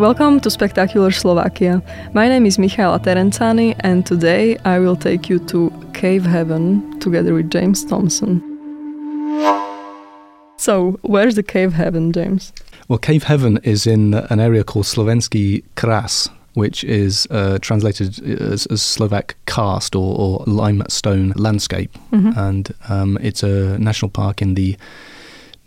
[0.00, 1.82] Welcome to Spectacular Slovakia.
[2.14, 7.34] My name is Michaela Terenzani, and today I will take you to Cave Heaven together
[7.34, 8.40] with James Thompson.
[10.56, 12.50] So, where's the Cave Heaven, James?
[12.88, 18.64] Well, Cave Heaven is in an area called Slovenský kras, which is uh, translated as,
[18.68, 21.92] as, Slovak karst or, or limestone landscape.
[22.10, 22.38] Mm-hmm.
[22.38, 24.78] And um, it's a national park in the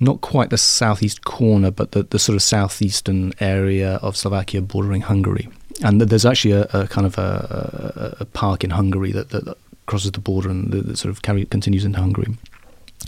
[0.04, 5.02] not quite the southeast corner, but the, the sort of southeastern area of Slovakia bordering
[5.02, 5.50] Hungary.
[5.84, 10.12] And there's actually a, a kind of a, a, park in Hungary that, that, crosses
[10.12, 12.38] the border and that, that sort of carry, continues into Hungary.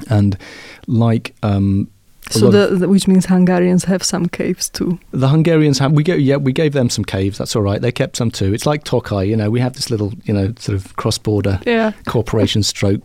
[0.10, 0.38] And
[0.88, 1.90] like um,
[2.30, 5.00] so the, the, which means Hungarians have some caves too.
[5.12, 7.92] The Hungarians have we go yeah we gave them some caves that's all right they
[7.92, 8.54] kept some too.
[8.54, 11.60] It's like Tokaj you know we have this little you know sort of cross border
[11.66, 11.92] yeah.
[12.08, 13.02] cooperation stroke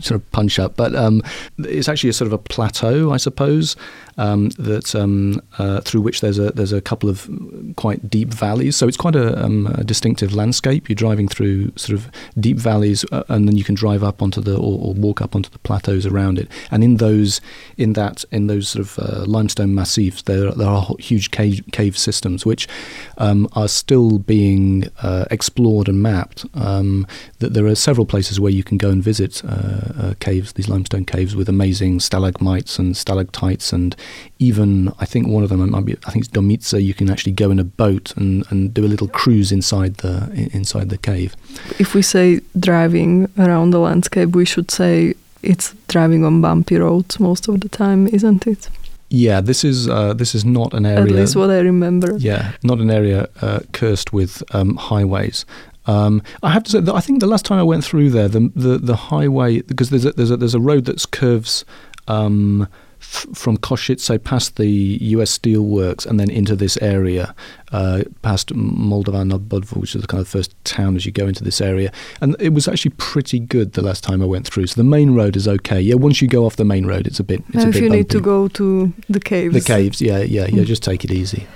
[0.00, 1.22] sort of punch up, but um,
[1.58, 3.76] it's actually a sort of a plateau, I suppose,
[4.20, 7.28] um, that um, uh, through which there's a there's a couple of
[7.76, 8.76] quite deep valleys.
[8.76, 10.88] So it's quite a, um, a distinctive landscape.
[10.88, 14.40] You're driving through sort of deep valleys, uh, and then you can drive up onto
[14.42, 16.48] the or, or, walk up onto the plateaus around it.
[16.70, 17.40] And in those
[17.78, 21.96] in that in those sort of uh, limestone massifs, there there are huge cave, cave
[21.96, 22.68] systems which
[23.16, 26.44] um, are still being uh, explored and mapped.
[26.54, 27.06] Um,
[27.38, 30.68] that there are several places where you can go and visit uh, uh, caves, these
[30.68, 33.96] limestone caves with amazing stalagmites and stalactites and
[34.38, 36.82] even I think one of them might be I think it's Domica.
[36.82, 40.50] You can actually go in a boat and, and do a little cruise inside the
[40.52, 41.36] inside the cave.
[41.78, 47.18] If we say driving around the landscape, we should say it's driving on bumpy roads
[47.18, 48.68] most of the time, isn't it?
[49.12, 51.02] Yeah, this is uh, this is not an area.
[51.02, 52.16] At least what I remember.
[52.18, 55.44] Yeah, not an area uh, cursed with um, highways.
[55.86, 58.28] Um, I have to say that I think the last time I went through there,
[58.28, 61.64] the the, the highway because there's a, there's a, there's a road that curves.
[62.08, 62.68] Um,
[63.00, 65.30] from Košice past the U.S.
[65.30, 67.34] Steel Works and then into this area,
[67.72, 71.26] uh, past Moldava nad Bodvou, which is the kind of first town as you go
[71.26, 71.90] into this area.
[72.20, 74.66] And it was actually pretty good the last time I went through.
[74.66, 75.80] So the main road is okay.
[75.80, 77.42] Yeah, once you go off the main road, it's a bit.
[77.48, 77.98] It's if a bit you bumpy.
[77.98, 79.54] need to go to the caves.
[79.54, 80.62] The caves, yeah, yeah, yeah.
[80.62, 80.66] Mm.
[80.66, 81.46] Just take it easy.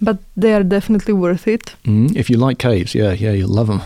[0.00, 1.74] But they are definitely worth it.
[1.84, 3.82] Mm, if you like caves, yeah, yeah, you'll love them.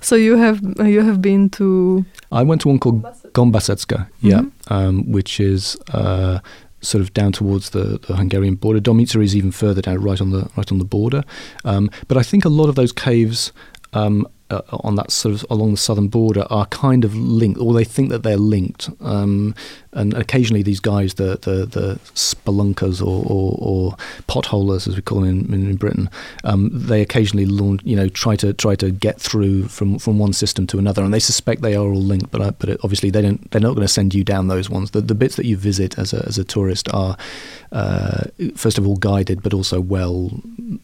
[0.00, 2.04] So you have you have been to.
[2.34, 3.02] I went to one called
[3.32, 4.72] Gombasecka, yeah, mm-hmm.
[4.72, 6.40] um, which is uh,
[6.80, 8.80] sort of down towards the, the, Hungarian border.
[8.80, 11.22] Domica is even further down, right on the right on the border.
[11.64, 13.52] Um, but I think a lot of those caves
[13.92, 17.72] um, uh, on that sort of along the southern border are kind of linked, or
[17.72, 18.90] they think that they're linked.
[19.00, 19.54] Um,
[19.92, 23.96] and occasionally, these guys, the the, the spelunkers or, or, or
[24.28, 26.10] potholers, as we call them in, in Britain,
[26.42, 30.32] um, they occasionally launch, you know try to try to get through from, from one
[30.32, 32.30] system to another, and they suspect they are all linked.
[32.30, 33.50] But uh, but it, obviously, they don't.
[33.50, 34.90] They're not going to send you down those ones.
[34.90, 37.16] The the bits that you visit as a as a tourist are
[37.72, 38.24] uh,
[38.56, 40.30] first of all guided, but also well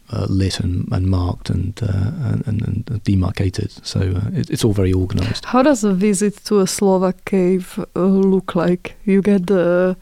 [0.09, 2.11] uh, lit and, and marked and, uh,
[2.45, 3.50] and, and demarcated.
[3.83, 5.45] So uh, it, it's all very organised.
[5.45, 8.95] How does a visit to a Slovak cave uh, look like?
[9.05, 9.95] You get the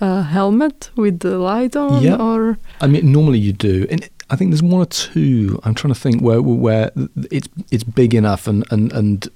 [0.00, 2.16] helmet with the light on, yeah.
[2.16, 3.86] or I mean, normally you do.
[3.88, 5.60] And I think there's one or two.
[5.62, 6.90] I'm trying to think where where
[7.30, 9.28] it's it's big enough and and and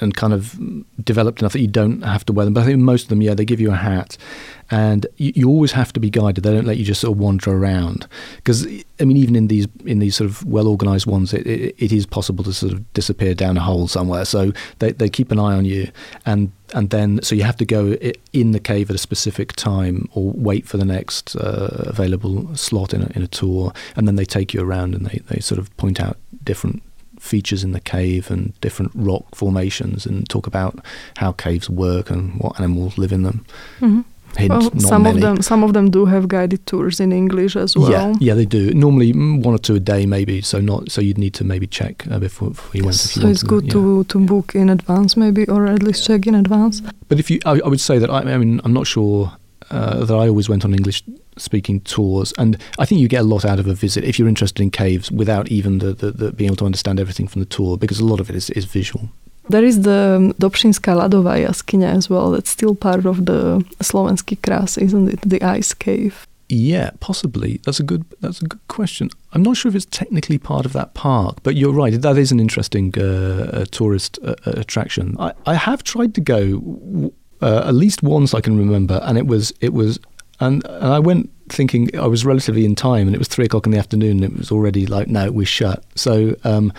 [0.00, 0.58] and kind of
[1.04, 2.54] developed enough that you don't have to wear them.
[2.54, 4.16] But I think most of them, yeah, they give you a hat,
[4.70, 6.44] and you, you always have to be guided.
[6.44, 8.06] They don't let you just sort of wander around
[8.36, 11.74] because I mean, even in these in these sort of well organised ones, it, it,
[11.78, 14.24] it is possible to sort of disappear down a hole somewhere.
[14.24, 15.90] So they they keep an eye on you,
[16.26, 17.96] and and then so you have to go
[18.32, 22.94] in the cave at a specific time or wait for the next uh, available slot
[22.94, 25.58] in a, in a tour, and then they take you around and they they sort
[25.58, 26.82] of point out different
[27.20, 30.84] features in the cave and different rock formations and talk about
[31.16, 33.44] how caves work and what animals live in them.
[33.80, 34.00] Mm-hmm.
[34.36, 35.16] Hint, well, some many.
[35.16, 37.90] of them, some of them do have guided tours in English as well.
[37.90, 38.72] Yeah, yeah, they do.
[38.72, 40.40] Normally mm, one or two a day, maybe.
[40.40, 42.94] So not so you'd need to maybe check uh, before, before, you went.
[42.94, 43.72] So it's good yeah.
[43.72, 46.80] to to book in advance, maybe, or at least check in advance.
[47.08, 49.32] But if you, I, I would say that I, I mean, I'm not sure
[49.70, 51.02] uh, that I always went on English
[51.36, 54.28] speaking tours, and I think you get a lot out of a visit if you're
[54.28, 57.46] interested in caves without even the, the, the being able to understand everything from the
[57.46, 59.08] tour because a lot of it is, is visual.
[59.48, 62.30] There is the Dobšinská ľadová jaskyňa as well.
[62.30, 65.20] That's still part of the Slovenský kras, isn't it?
[65.26, 66.26] The ice cave.
[66.50, 67.60] Yeah, possibly.
[67.64, 68.04] That's a good.
[68.20, 69.10] That's a good question.
[69.32, 71.94] I'm not sure if it's technically part of that park, but you're right.
[71.94, 75.16] That is an interesting uh, tourist uh, attraction.
[75.18, 77.12] I, I have tried to go
[77.42, 79.98] uh, at least once I can remember, and it was it was
[80.40, 83.66] and, and I went thinking I was relatively in time, and it was three o'clock
[83.66, 84.22] in the afternoon.
[84.22, 85.84] And it was already like no, we're shut.
[85.94, 86.34] So.
[86.44, 86.72] Um,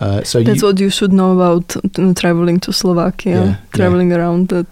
[0.00, 1.74] uh, so that's you, what you should know about
[2.16, 4.18] traveling to Slovakia, yeah, traveling yeah.
[4.18, 4.48] around.
[4.48, 4.68] That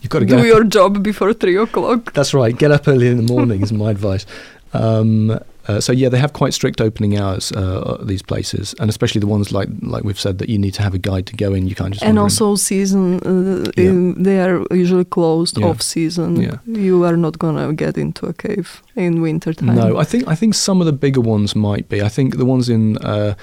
[0.00, 2.14] you've got to do your job before three o'clock.
[2.14, 2.56] That's right.
[2.56, 4.24] Get up early in the morning is my advice.
[4.72, 7.52] Um, uh, so yeah, they have quite strict opening hours.
[7.52, 10.82] Uh, these places, and especially the ones like like we've said that you need to
[10.82, 11.68] have a guide to go in.
[11.68, 12.56] You can't just and also in.
[12.56, 13.20] season.
[13.20, 13.84] Uh, yeah.
[13.84, 15.66] in, they are usually closed yeah.
[15.66, 16.36] off season.
[16.36, 16.56] Yeah.
[16.66, 19.76] you are not gonna get into a cave in winter time.
[19.76, 22.02] No, I think I think some of the bigger ones might be.
[22.02, 23.34] I think the ones in uh,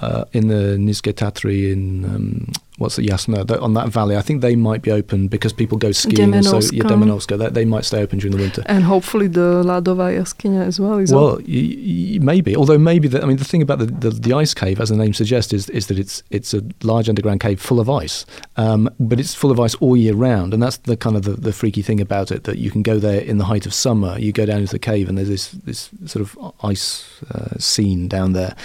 [0.00, 0.76] uh, in the
[1.12, 2.52] Tatry in um,
[2.82, 4.16] what's the Jasna on that valley.
[4.16, 6.42] I think they might be open because people go skiing.
[6.42, 8.62] So yeah, Demänovská, they, they, might stay open during the winter.
[8.66, 10.98] And hopefully the Ľadová Jaskyňa as well.
[10.98, 12.56] Is well, y- y- maybe.
[12.56, 14.96] Although maybe the, I mean the thing about the, the, the ice cave, as the
[14.96, 18.26] name suggests, is is that it's it's a large underground cave full of ice,
[18.56, 21.32] um, but it's full of ice all year round, and that's the kind of the,
[21.32, 24.18] the freaky thing about it that you can go there in the height of summer.
[24.18, 28.08] You go down into the cave and there's this this sort of ice uh, scene
[28.08, 28.56] down there.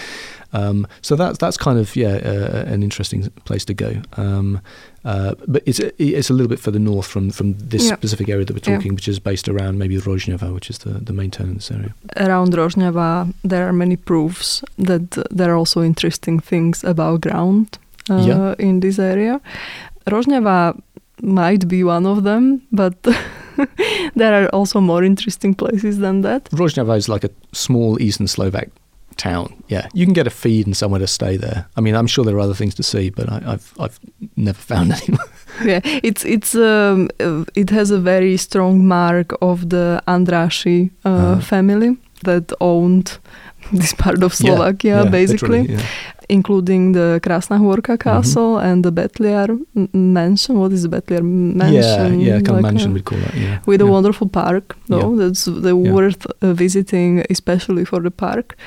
[0.53, 4.01] Um, so that's that's kind of yeah uh, an interesting place to go.
[4.17, 4.61] Um,
[5.05, 8.53] uh, but it's it's a little bit further north from from this specific area that
[8.53, 11.53] we're talking, which is based around maybe Rožňava, which is the, the main town in
[11.55, 11.93] this area.
[12.17, 17.77] Around Rožňava, there are many proofs that there are also interesting things about ground
[18.09, 18.55] uh, yeah.
[18.59, 19.39] in this area.
[20.07, 20.79] Rožňava
[21.21, 22.95] might be one of them, but
[24.15, 26.45] there are also more interesting places than that.
[26.51, 28.69] Rožňava is like a small Eastern Slovak
[29.17, 29.63] town.
[29.67, 31.67] Yeah, you can get a feed and somewhere to stay there.
[31.75, 33.99] I mean, I'm sure there are other things to see, but I, have I've
[34.35, 35.17] never found any.
[35.65, 37.09] yeah, it's it's um,
[37.55, 43.17] it has a very strong mark of the Andrassy uh, uh family that owned
[43.73, 45.67] this part of Slovakia, yeah, basically.
[45.69, 45.81] Yeah.
[46.29, 48.09] Including the Krasna Horka mm-hmm.
[48.09, 48.67] castle mm-hmm.
[48.67, 49.57] and the Betliar
[49.93, 50.59] mansion.
[50.59, 52.19] What is the Betliar mansion?
[52.19, 53.33] Yeah, yeah, kind like of mansion we call that.
[53.33, 54.75] Yeah, with a wonderful park.
[54.89, 58.57] No, that's the worth uh, visiting, especially for the park.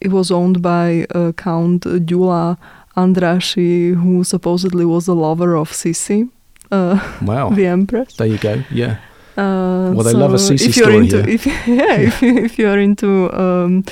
[0.00, 2.58] It was owned by uh, Count Gyula
[2.96, 6.28] Andrassy, who supposedly was a lover of Sisi.
[6.70, 7.50] Uh, wow.
[7.54, 8.14] the empress.
[8.14, 8.62] There you go.
[8.70, 8.98] Yeah.
[9.36, 12.58] Uh, well, they so love a Sisi if you're story into, if, yeah, if, if
[12.58, 13.84] you're into um,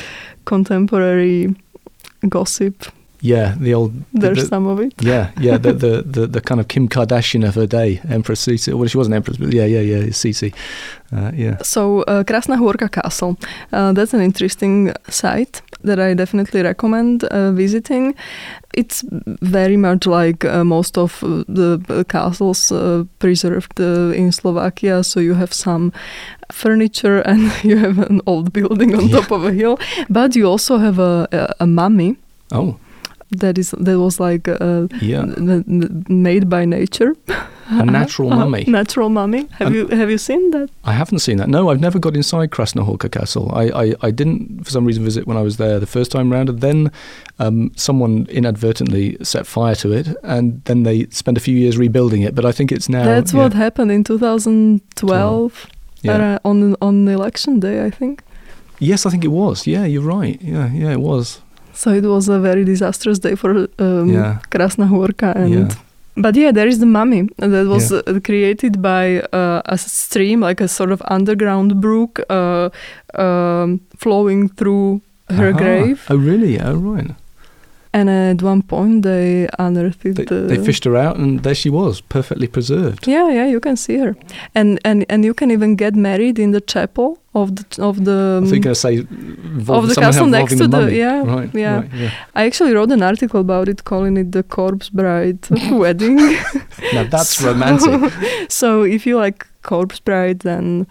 [0.44, 1.54] contemporary
[2.28, 2.86] gossip,
[3.24, 3.94] yeah, the old.
[4.12, 4.92] There's the, some of it.
[5.00, 8.74] Yeah, yeah, the, the, the, the, kind of Kim Kardashian of her day, Empress Sisi.
[8.74, 10.54] Well, she wasn't Empress, but yeah, yeah, yeah, Sisi.
[11.10, 11.56] Uh, yeah.
[11.62, 13.38] So, uh, Krasna Horka Castle.
[13.72, 18.14] Uh, that's an interesting site that I definitely recommend uh, visiting.
[18.74, 19.04] It's
[19.42, 25.04] very much like uh, most of the castles uh, preserved in Slovakia.
[25.04, 25.92] So, you have some
[26.50, 29.20] furniture and you have an old building on yeah.
[29.20, 29.78] top of a hill,
[30.10, 32.16] but you also have a, a, a mummy.
[32.52, 32.78] Oh
[33.30, 35.24] that is that was like uh, yeah.
[36.08, 37.14] made by nature.
[37.68, 38.64] A natural mummy.
[38.66, 39.48] natural mummy.
[39.52, 40.70] Have and you have you seen that?
[40.84, 41.48] I haven't seen that.
[41.48, 43.50] No, I've never got inside Krasnohorka Castle.
[43.54, 46.30] I, I, I didn't for some reason visit when I was there the first time
[46.30, 46.92] round, and then
[47.38, 52.22] um, someone inadvertently set fire to it, and then they spent a few years rebuilding
[52.22, 52.34] it.
[52.34, 53.04] But I think it's now.
[53.04, 53.42] That's yeah.
[53.42, 55.66] what happened in 2012.
[56.02, 56.34] Yeah.
[56.34, 58.22] Uh, on on election day, I think.
[58.78, 59.66] Yes, I think it was.
[59.66, 60.40] Yeah, you're right.
[60.42, 61.40] Yeah, yeah, it was.
[61.72, 64.40] So it was a very disastrous day for um, yeah.
[64.50, 65.70] Krasna Horka and.
[65.70, 65.74] Yeah.
[66.16, 68.02] But yeah, there is the mummy that was yeah.
[68.06, 72.70] uh, created by uh, a stream, like a sort of underground brook, uh,
[73.14, 76.04] um, flowing through her grave.
[76.08, 76.60] Oh, really?
[76.60, 77.10] Oh, right.
[77.94, 80.02] And at one point, they unearthed.
[80.02, 83.06] They, they, fished her out, and there she was, perfectly preserved.
[83.06, 84.16] Yeah, yeah, you can see her,
[84.52, 88.42] and and and you can even get married in the chapel of the of the.
[88.44, 91.76] I think mm, I say of the castle next to the, the yeah right, yeah.
[91.76, 92.10] Right, yeah.
[92.34, 95.38] I actually wrote an article about it, calling it the corpse bride
[95.70, 96.16] wedding.
[96.92, 98.12] now that's so, romantic.
[98.50, 100.88] So if you like corpse bride, then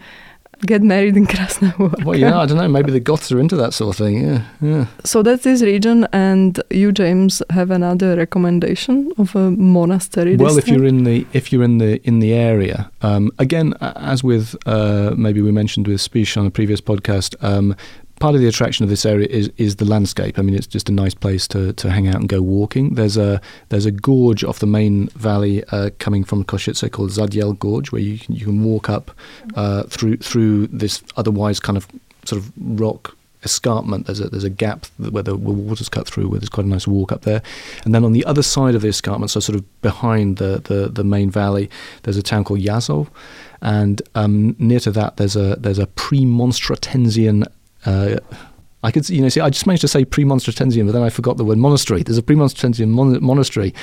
[0.66, 2.04] get married in Krasnahorka.
[2.04, 2.68] Well, yeah, I don't know.
[2.68, 4.26] Maybe the Goths are into that sort of thing.
[4.28, 4.86] Yeah, yeah.
[5.04, 10.36] So that's this region, and you, James, have another recommendation of a monastery.
[10.36, 10.76] Well, if time?
[10.76, 15.14] you're in the if you're in the in the area, um, again, as with uh,
[15.18, 17.76] maybe we mentioned with Spiš on a previous podcast, um,
[18.20, 20.40] part of the attraction of this area is is the landscape.
[20.40, 22.96] I mean, it's just a nice place to, to hang out and go walking.
[22.96, 27.58] There's a there's a gorge off the main valley uh, coming from Košice called Zadiel
[27.58, 29.12] Gorge, where you can, you can walk up
[29.56, 31.88] uh, through through this otherwise kind of
[32.26, 34.06] sort of rock escarpment.
[34.06, 36.88] There's a there's a gap where the water's cut through, where there's quite a nice
[36.88, 37.42] walk up there.
[37.84, 40.90] And then on the other side of the escarpment, so sort of behind the the,
[40.90, 41.70] the main valley,
[42.04, 43.10] there's a town called Jasov,
[43.62, 47.46] and um, near to that there's a there's a pre-Monstratensian
[47.86, 48.18] uh,
[48.84, 51.38] I could, you know, see, I just managed to say Premonstratensian, but then I forgot
[51.38, 52.04] the word monastery.
[52.04, 53.74] There's a Premonstratensian mon- monastery.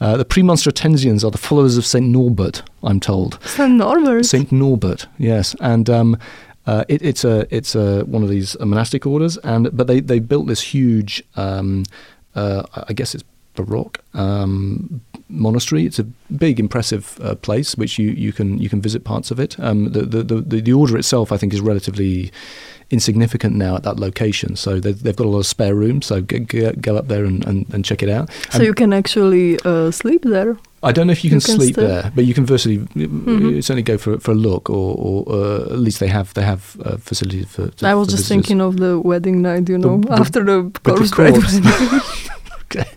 [0.00, 3.38] Uh, the Premonstratensians are the followers of Saint Norbert, I'm told.
[3.44, 4.24] Saint Norbert.
[4.24, 6.16] Saint Norbert, yes, and um,
[6.66, 10.18] uh, it, it's a it's a one of these monastic orders, and but they they
[10.18, 11.84] built this huge, um,
[12.34, 13.24] uh, I guess it's
[13.54, 15.84] Baroque um, monastery.
[15.84, 19.40] It's a big, impressive uh, place which you, you can you can visit parts of
[19.40, 19.58] it.
[19.58, 22.30] Um, the, the, the the order itself, I think, is relatively
[22.90, 24.56] insignificant now at that location.
[24.56, 26.00] So they've, they've got a lot of spare room.
[26.02, 28.30] So go, go up there and, and, and, check it out.
[28.50, 30.56] So and you can actually uh, sleep there.
[30.82, 33.56] I don't know if you, you can, sleep there, but you can virtually mm-hmm.
[33.56, 36.76] certainly go for for a look, or, or uh, at least they have they have
[36.84, 37.70] uh, facilities for.
[37.82, 38.28] I was for just visitors.
[38.28, 42.88] thinking of the wedding night, you know, the, after the the okay.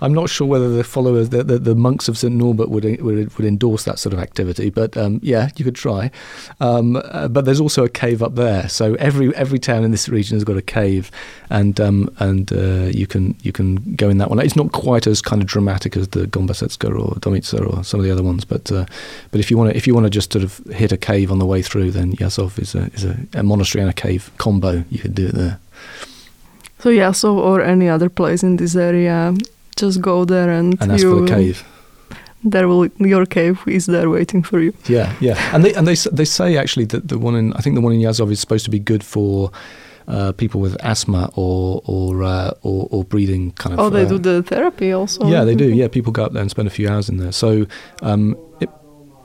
[0.00, 3.36] I'm not sure whether the followers, the, the, the monks of St Norbert would, would,
[3.36, 6.10] would endorse that sort of activity, but um, yeah, you could try.
[6.60, 10.08] Um, uh, but there's also a cave up there, so every every town in this
[10.08, 11.10] region has got a cave,
[11.50, 14.38] and um, and uh, you can you can go in that one.
[14.40, 18.04] It's not quite as kind of dramatic as the Gombasecka or Domica or some of
[18.04, 18.86] the other ones, but uh,
[19.30, 21.30] but if you want to if you want to just sort of hit a cave
[21.30, 24.30] on the way through, then Jasov is a is a, a monastery and a cave
[24.38, 24.84] combo.
[24.90, 25.58] You could do it there.
[26.78, 29.34] So Jasov or any other place in this area
[29.80, 31.64] just go there and, and ask for the cave.
[32.42, 34.72] There will your cave is there waiting for you.
[34.86, 37.74] Yeah, yeah, and they and they they say actually that the one in I think
[37.74, 39.50] the one in Jasov is supposed to be good for.
[40.08, 43.78] Uh, people with asthma or or, uh, or, or breathing kind of.
[43.78, 45.28] Oh, they uh, do the therapy also.
[45.28, 45.68] Yeah, they do.
[45.72, 47.30] Yeah, people go up there and spend a few hours in there.
[47.30, 47.66] So
[48.02, 48.68] um, it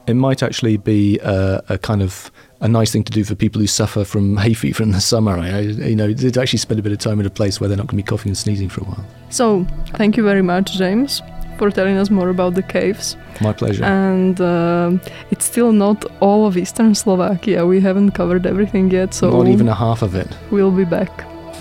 [0.06, 2.30] it might actually be a, a kind of
[2.66, 5.38] a nice thing to do for people who suffer from hay fever in the summer.
[5.38, 7.78] I, you know, to actually spend a bit of time in a place where they're
[7.78, 9.06] not going to be coughing and sneezing for a while.
[9.30, 11.22] So, thank you very much, James,
[11.58, 13.16] for telling us more about the caves.
[13.42, 13.84] My pleasure.
[13.84, 14.92] And uh,
[15.32, 17.66] it's still not all of Eastern Slovakia.
[17.66, 20.28] We haven't covered everything yet, so not even a half of it.
[20.50, 21.12] We'll be back.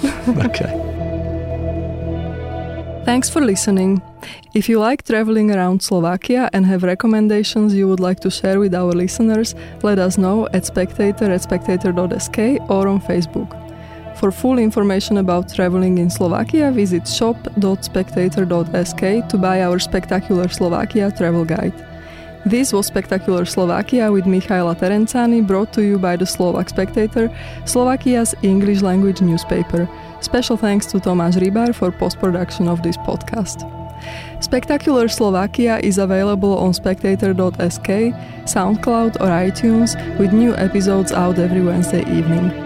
[0.28, 0.93] okay.
[3.04, 4.00] Thanks for listening.
[4.54, 8.74] If you like traveling around Slovakia and have recommendations you would like to share with
[8.74, 12.38] our listeners, let us know at spectator at spectator.sk
[12.70, 13.50] or on Facebook.
[14.16, 21.44] For full information about traveling in Slovakia, visit shop.spectator.sk to buy our Spectacular Slovakia travel
[21.44, 21.93] guide.
[22.46, 27.30] This was Spectacular Slovakia with Michaela Terenzani, brought to you by the Slovak Spectator,
[27.64, 29.88] Slovakia's English language newspaper.
[30.20, 33.64] Special thanks to Tomáš Rybar for post production of this podcast.
[34.44, 37.88] Spectacular Slovakia is available on spectator.sk,
[38.44, 42.63] SoundCloud, or iTunes, with new episodes out every Wednesday evening.